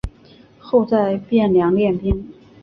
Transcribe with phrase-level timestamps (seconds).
[0.57, 2.27] 后在汴梁练兵。